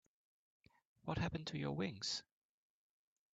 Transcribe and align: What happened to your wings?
What 1.03 1.19
happened 1.19 1.45
to 1.45 1.59
your 1.59 1.73
wings? 1.75 2.23